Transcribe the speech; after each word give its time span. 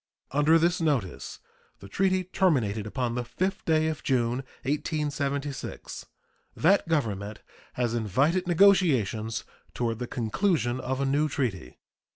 Under 0.31 0.57
this 0.57 0.81
notice 0.81 1.37
the 1.77 1.87
treaty 1.87 2.23
terminated 2.23 2.87
upon 2.87 3.13
the 3.13 3.21
5th 3.21 3.63
day 3.65 3.85
of 3.87 4.01
June, 4.01 4.43
1876. 4.63 6.07
That 6.55 6.87
Government 6.87 7.43
has 7.73 7.93
invited 7.93 8.47
negotiations 8.47 9.43
toward 9.75 9.99
the 9.99 10.07
conclusion 10.07 10.79
of 10.79 11.01
a 11.01 11.05
new 11.05 11.29
treaty. 11.29 11.77